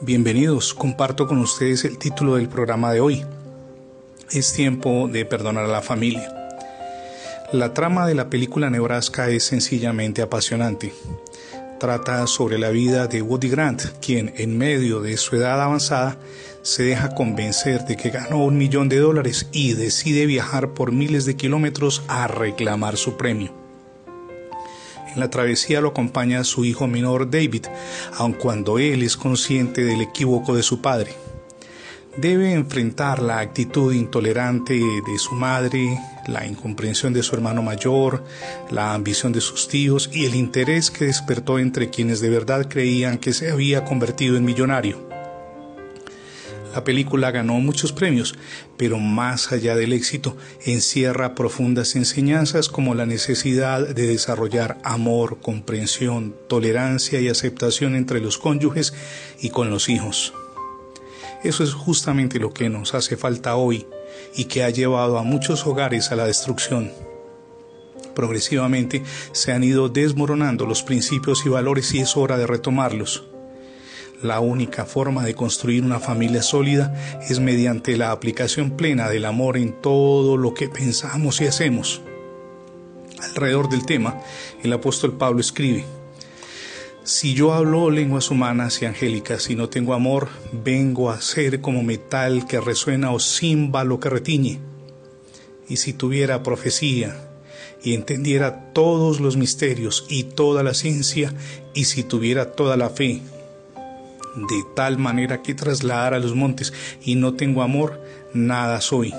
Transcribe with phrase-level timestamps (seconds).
[0.00, 3.24] Bienvenidos, comparto con ustedes el título del programa de hoy.
[4.30, 6.32] Es tiempo de perdonar a la familia.
[7.52, 10.92] La trama de la película Nebraska es sencillamente apasionante.
[11.80, 16.18] Trata sobre la vida de Woody Grant, quien en medio de su edad avanzada
[16.62, 21.24] se deja convencer de que ganó un millón de dólares y decide viajar por miles
[21.24, 23.67] de kilómetros a reclamar su premio.
[25.18, 27.66] La travesía lo acompaña su hijo menor David,
[28.16, 31.10] aun cuando él es consciente del equívoco de su padre.
[32.16, 38.22] Debe enfrentar la actitud intolerante de su madre, la incomprensión de su hermano mayor,
[38.70, 43.18] la ambición de sus tíos y el interés que despertó entre quienes de verdad creían
[43.18, 45.07] que se había convertido en millonario.
[46.78, 48.36] La película ganó muchos premios,
[48.76, 56.36] pero más allá del éxito, encierra profundas enseñanzas como la necesidad de desarrollar amor, comprensión,
[56.46, 58.94] tolerancia y aceptación entre los cónyuges
[59.40, 60.32] y con los hijos.
[61.42, 63.84] Eso es justamente lo que nos hace falta hoy
[64.36, 66.92] y que ha llevado a muchos hogares a la destrucción.
[68.14, 73.24] Progresivamente se han ido desmoronando los principios y valores y es hora de retomarlos.
[74.22, 79.56] La única forma de construir una familia sólida es mediante la aplicación plena del amor
[79.56, 82.00] en todo lo que pensamos y hacemos.
[83.22, 84.20] Alrededor del tema,
[84.64, 85.84] el apóstol Pablo escribe,
[87.04, 90.28] Si yo hablo lenguas humanas y angélicas y no tengo amor,
[90.64, 94.58] vengo a ser como metal que resuena o címbalo que retiñe.
[95.68, 97.16] Y si tuviera profecía
[97.84, 101.32] y entendiera todos los misterios y toda la ciencia,
[101.72, 103.22] y si tuviera toda la fe,
[104.46, 106.72] de tal manera que trasladar a los montes
[107.02, 108.00] y no tengo amor,
[108.32, 109.12] nada soy.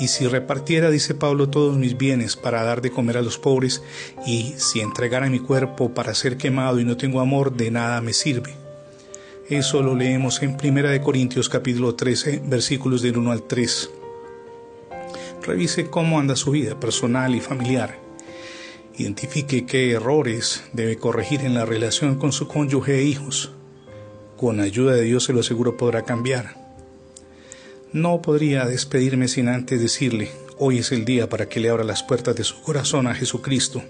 [0.00, 3.82] Y si repartiera, dice Pablo, todos mis bienes para dar de comer a los pobres,
[4.26, 8.12] y si entregara mi cuerpo para ser quemado y no tengo amor, de nada me
[8.12, 8.54] sirve.
[9.48, 13.90] Eso lo leemos en 1 Corintios capítulo 13, versículos del 1 al 3.
[15.46, 17.98] Revise cómo anda su vida personal y familiar.
[18.96, 23.52] Identifique qué errores debe corregir en la relación con su cónyuge e hijos
[24.36, 26.56] con ayuda de Dios se lo aseguro podrá cambiar.
[27.92, 32.02] No podría despedirme sin antes decirle, hoy es el día para que le abra las
[32.02, 33.82] puertas de su corazón a Jesucristo.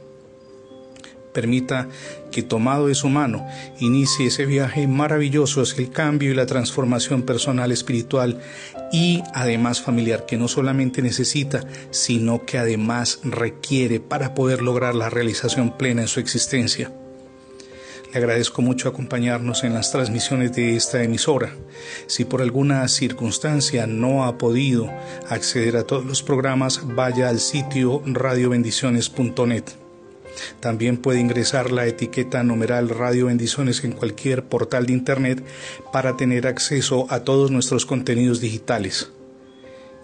[1.33, 1.89] Permita
[2.31, 3.45] que tomado de su mano
[3.81, 8.41] inicie ese viaje maravilloso hacia el cambio y la transformación personal, espiritual
[8.93, 15.11] y además familiar que no solamente necesita, sino que además requiere para poder lograr la
[15.11, 16.93] realización plena en su existencia.
[18.15, 21.53] Agradezco mucho acompañarnos en las transmisiones de esta emisora.
[22.07, 24.89] Si por alguna circunstancia no ha podido
[25.29, 29.65] acceder a todos los programas, vaya al sitio radiobendiciones.net.
[30.61, 35.45] También puede ingresar la etiqueta numeral Radio Bendiciones en cualquier portal de Internet
[35.93, 39.11] para tener acceso a todos nuestros contenidos digitales.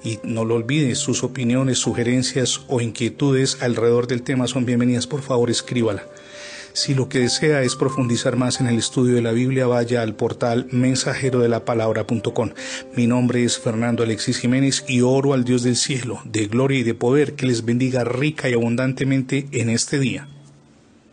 [0.03, 5.07] Y no lo olvide, sus opiniones, sugerencias o inquietudes alrededor del tema son bienvenidas.
[5.07, 6.07] Por favor, escríbala.
[6.81, 10.15] Si lo que desea es profundizar más en el estudio de la Biblia, vaya al
[10.15, 12.53] portal mensajerodelapalabra.com.
[12.97, 16.83] Mi nombre es Fernando Alexis Jiménez y oro al Dios del cielo, de gloria y
[16.83, 20.27] de poder, que les bendiga rica y abundantemente en este día.